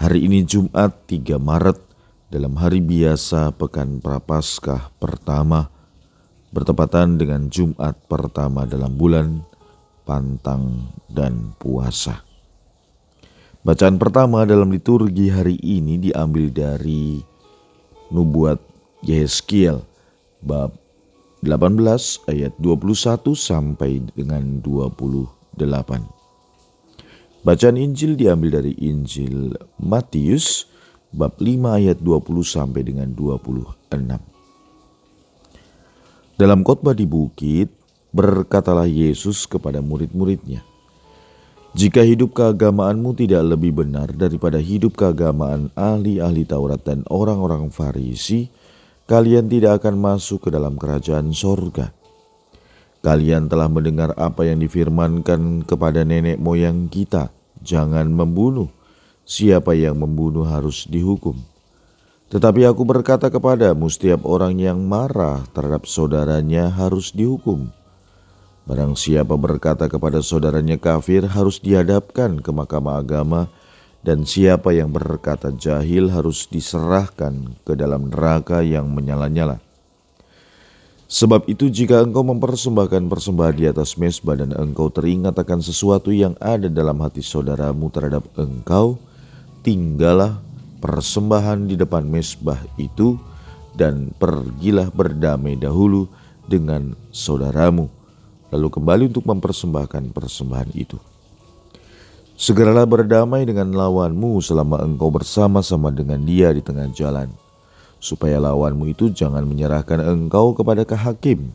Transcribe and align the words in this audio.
Hari 0.00 0.32
ini 0.32 0.48
Jumat 0.48 1.12
3 1.12 1.36
Maret 1.36 1.76
dalam 2.32 2.56
hari 2.56 2.80
biasa 2.80 3.52
Pekan 3.52 4.00
Prapaskah 4.00 4.96
pertama 4.96 5.68
bertepatan 6.56 7.20
dengan 7.20 7.52
Jumat 7.52 8.00
pertama 8.08 8.64
dalam 8.64 8.96
bulan 8.96 9.44
Pantang 10.08 10.88
dan 11.04 11.52
Puasa. 11.60 12.24
Bacaan 13.60 14.00
pertama 14.00 14.48
dalam 14.48 14.72
liturgi 14.72 15.28
hari 15.28 15.60
ini 15.60 16.00
diambil 16.00 16.48
dari 16.48 17.20
Nubuat 18.08 18.56
Yeskiel 19.04 19.84
bab 20.40 20.80
18 21.44 22.24
ayat 22.24 22.56
21 22.56 23.36
sampai 23.36 24.00
dengan 24.16 24.64
28. 24.64 26.19
Bacaan 27.40 27.80
Injil 27.80 28.20
diambil 28.20 28.60
dari 28.60 28.76
Injil 28.84 29.56
Matius 29.80 30.68
bab 31.08 31.40
5 31.40 31.72
ayat 31.72 31.96
20 31.96 32.44
sampai 32.44 32.84
dengan 32.84 33.08
26. 33.16 34.20
Dalam 36.36 36.60
khotbah 36.60 36.92
di 36.92 37.08
bukit, 37.08 37.72
berkatalah 38.12 38.84
Yesus 38.84 39.48
kepada 39.48 39.80
murid-muridnya, 39.80 40.60
"Jika 41.72 42.04
hidup 42.04 42.36
keagamaanmu 42.36 43.16
tidak 43.16 43.56
lebih 43.56 43.72
benar 43.88 44.12
daripada 44.12 44.60
hidup 44.60 45.00
keagamaan 45.00 45.72
ahli-ahli 45.72 46.44
Taurat 46.44 46.84
dan 46.84 47.08
orang-orang 47.08 47.72
Farisi, 47.72 48.52
kalian 49.08 49.48
tidak 49.48 49.80
akan 49.80 49.96
masuk 49.96 50.44
ke 50.44 50.48
dalam 50.52 50.76
kerajaan 50.76 51.32
sorga." 51.32 51.99
Kalian 53.00 53.48
telah 53.48 53.72
mendengar 53.72 54.12
apa 54.20 54.44
yang 54.44 54.60
difirmankan 54.60 55.64
kepada 55.64 56.04
nenek 56.04 56.36
moyang 56.36 56.84
kita, 56.92 57.32
jangan 57.64 58.12
membunuh. 58.12 58.68
Siapa 59.24 59.72
yang 59.72 59.96
membunuh 59.96 60.44
harus 60.44 60.84
dihukum. 60.84 61.40
Tetapi 62.28 62.68
aku 62.68 62.84
berkata 62.84 63.32
kepadamu, 63.32 63.88
setiap 63.88 64.22
orang 64.28 64.60
yang 64.60 64.84
marah 64.84 65.42
terhadap 65.56 65.88
saudaranya 65.88 66.68
harus 66.68 67.10
dihukum. 67.10 67.72
Barang 68.68 68.94
siapa 68.94 69.34
berkata 69.34 69.88
kepada 69.88 70.20
saudaranya 70.20 70.76
kafir 70.76 71.24
harus 71.24 71.58
dihadapkan 71.58 72.38
ke 72.38 72.50
mahkamah 72.52 73.00
agama, 73.00 73.48
dan 74.04 74.28
siapa 74.28 74.76
yang 74.76 74.92
berkata 74.92 75.50
jahil 75.56 76.12
harus 76.12 76.46
diserahkan 76.46 77.56
ke 77.64 77.72
dalam 77.74 78.12
neraka 78.12 78.60
yang 78.60 78.92
menyala-nyala. 78.92 79.58
Sebab 81.10 81.50
itu 81.50 81.66
jika 81.66 82.06
engkau 82.06 82.22
mempersembahkan 82.22 83.10
persembahan 83.10 83.56
di 83.58 83.66
atas 83.66 83.98
mesbah 83.98 84.38
dan 84.38 84.54
engkau 84.54 84.94
teringat 84.94 85.34
akan 85.34 85.58
sesuatu 85.58 86.14
yang 86.14 86.38
ada 86.38 86.70
dalam 86.70 87.02
hati 87.02 87.18
saudaramu 87.18 87.90
terhadap 87.90 88.22
engkau, 88.38 88.94
tinggallah 89.66 90.38
persembahan 90.78 91.66
di 91.66 91.74
depan 91.74 92.06
mesbah 92.06 92.62
itu 92.78 93.18
dan 93.74 94.14
pergilah 94.22 94.86
berdamai 94.94 95.58
dahulu 95.58 96.06
dengan 96.46 96.94
saudaramu, 97.10 97.90
lalu 98.54 98.68
kembali 98.70 99.10
untuk 99.10 99.26
mempersembahkan 99.26 100.14
persembahan 100.14 100.70
itu. 100.78 100.94
Segeralah 102.38 102.86
berdamai 102.86 103.42
dengan 103.50 103.74
lawanmu 103.74 104.38
selama 104.38 104.78
engkau 104.86 105.10
bersama-sama 105.10 105.90
dengan 105.90 106.22
dia 106.22 106.54
di 106.54 106.62
tengah 106.62 106.86
jalan 106.94 107.34
supaya 108.00 108.40
lawanmu 108.40 108.90
itu 108.90 109.12
jangan 109.12 109.44
menyerahkan 109.44 110.00
engkau 110.00 110.56
kepada 110.56 110.88
kehakim, 110.88 111.52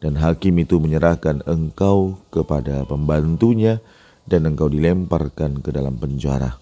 dan 0.00 0.18
hakim 0.18 0.58
itu 0.58 0.80
menyerahkan 0.80 1.44
engkau 1.46 2.18
kepada 2.32 2.82
pembantunya, 2.88 3.78
dan 4.26 4.48
engkau 4.48 4.66
dilemparkan 4.66 5.60
ke 5.60 5.70
dalam 5.70 5.94
penjara. 6.00 6.58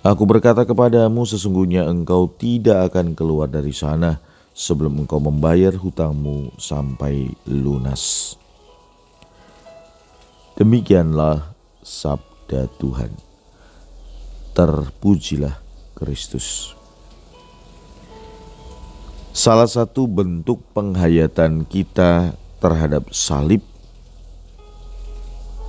Aku 0.00 0.24
berkata 0.24 0.64
kepadamu, 0.64 1.28
sesungguhnya 1.28 1.84
engkau 1.84 2.32
tidak 2.32 2.88
akan 2.88 3.12
keluar 3.12 3.52
dari 3.52 3.76
sana 3.76 4.16
sebelum 4.56 5.04
engkau 5.04 5.20
membayar 5.20 5.76
hutangmu 5.76 6.56
sampai 6.56 7.28
lunas. 7.44 8.36
Demikianlah 10.56 11.52
sabda 11.84 12.68
Tuhan. 12.80 13.12
Terpujilah 14.56 15.60
Kristus. 15.92 16.79
Salah 19.30 19.70
satu 19.70 20.10
bentuk 20.10 20.58
penghayatan 20.74 21.62
kita 21.62 22.34
terhadap 22.58 23.14
salib 23.14 23.62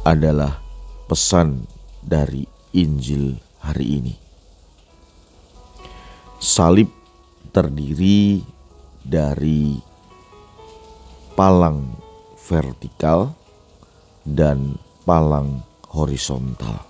adalah 0.02 0.58
pesan 1.06 1.70
dari 2.02 2.50
Injil 2.74 3.38
hari 3.62 4.02
ini. 4.02 4.16
Salib 6.42 6.90
terdiri 7.54 8.42
dari 9.06 9.78
palang 11.38 11.86
vertikal 12.42 13.38
dan 14.26 14.74
palang 15.06 15.62
horizontal. 15.94 16.82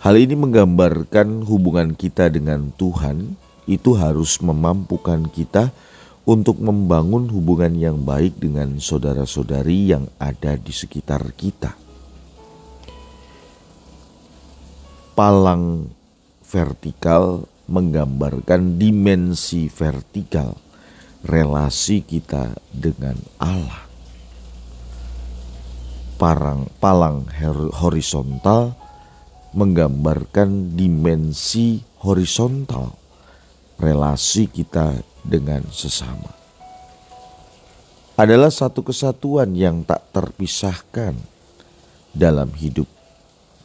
Hal 0.00 0.16
ini 0.16 0.32
menggambarkan 0.32 1.44
hubungan 1.44 1.92
kita 1.92 2.32
dengan 2.32 2.72
Tuhan 2.80 3.41
itu 3.66 3.94
harus 3.94 4.42
memampukan 4.42 5.26
kita 5.30 5.70
untuk 6.22 6.62
membangun 6.62 7.26
hubungan 7.30 7.74
yang 7.74 7.98
baik 8.02 8.38
dengan 8.38 8.78
saudara-saudari 8.78 9.90
yang 9.90 10.06
ada 10.22 10.54
di 10.54 10.70
sekitar 10.70 11.34
kita. 11.34 11.74
Palang 15.12 15.90
vertikal 16.46 17.44
menggambarkan 17.68 18.78
dimensi 18.78 19.66
vertikal 19.66 20.56
relasi 21.26 22.02
kita 22.02 22.54
dengan 22.70 23.18
Allah. 23.38 23.86
Parang, 26.18 26.70
palang 26.78 27.26
horizontal 27.82 28.78
menggambarkan 29.52 30.78
dimensi 30.78 31.82
horizontal 31.98 33.01
relasi 33.80 34.48
kita 34.50 34.98
dengan 35.22 35.62
sesama. 35.70 36.30
Adalah 38.18 38.52
satu 38.52 38.84
kesatuan 38.84 39.56
yang 39.56 39.82
tak 39.82 40.04
terpisahkan 40.12 41.16
dalam 42.12 42.52
hidup 42.52 42.86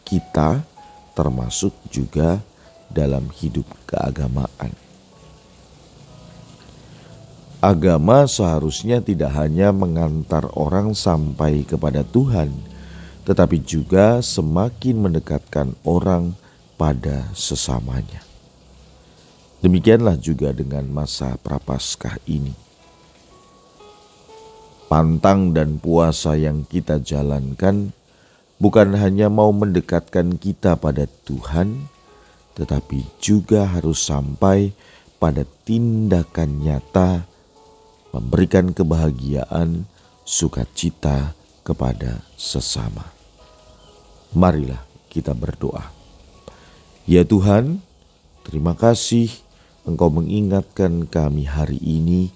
kita, 0.07 0.63
termasuk 1.11 1.75
juga 1.91 2.39
dalam 2.87 3.27
hidup 3.35 3.67
keagamaan. 3.83 4.71
Agama 7.57 8.23
seharusnya 8.29 9.01
tidak 9.01 9.33
hanya 9.33 9.73
mengantar 9.73 10.47
orang 10.53 10.93
sampai 10.93 11.65
kepada 11.65 12.05
Tuhan, 12.05 12.53
tetapi 13.25 13.59
juga 13.65 14.23
semakin 14.23 14.95
mendekatkan 15.09 15.73
orang 15.83 16.37
pada 16.77 17.27
sesamanya. 17.33 18.26
Demikianlah 19.57 20.21
juga 20.21 20.53
dengan 20.53 20.85
masa 20.85 21.33
prapaskah 21.41 22.21
ini. 22.29 22.53
Pantang 24.85 25.51
dan 25.51 25.81
puasa 25.81 26.37
yang 26.37 26.63
kita 26.63 27.01
jalankan 27.01 27.91
bukan 28.61 28.93
hanya 28.95 29.27
mau 29.27 29.49
mendekatkan 29.49 30.37
kita 30.37 30.77
pada 30.77 31.09
Tuhan, 31.25 31.89
tetapi 32.53 33.03
juga 33.17 33.65
harus 33.65 34.05
sampai 34.05 34.71
pada 35.17 35.41
tindakan 35.65 36.61
nyata 36.61 37.25
memberikan 38.13 38.71
kebahagiaan, 38.71 39.89
sukacita 40.21 41.33
kepada 41.65 42.21
sesama. 42.37 43.09
Marilah 44.37 44.85
kita 45.09 45.33
berdoa. 45.33 45.89
Ya 47.09 47.25
Tuhan, 47.25 47.81
terima 48.45 48.77
kasih 48.77 49.46
Engkau 49.87 50.11
mengingatkan 50.11 51.07
kami 51.07 51.47
hari 51.47 51.79
ini 51.79 52.27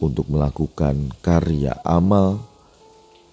untuk 0.00 0.24
melakukan 0.32 1.12
karya 1.20 1.76
amal, 1.84 2.40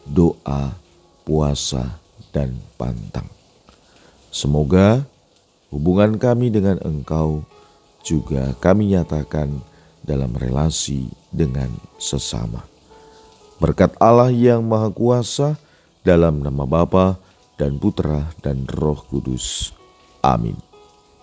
doa, 0.04 0.76
puasa, 1.24 1.96
dan 2.36 2.60
pantang. 2.76 3.32
Semoga 4.28 5.08
hubungan 5.72 6.20
kami 6.20 6.52
dengan 6.52 6.84
Engkau 6.84 7.48
juga 8.04 8.52
kami 8.60 8.92
nyatakan 8.92 9.64
dalam 10.04 10.36
relasi 10.36 11.08
dengan 11.32 11.72
sesama. 11.96 12.68
Berkat 13.62 13.96
Allah 14.04 14.34
yang 14.34 14.68
Maha 14.68 14.92
Kuasa, 14.92 15.56
dalam 16.02 16.42
nama 16.42 16.66
Bapa 16.66 17.16
dan 17.62 17.78
Putra 17.78 18.34
dan 18.42 18.66
Roh 18.66 19.00
Kudus. 19.06 19.70
Amin. 20.26 20.71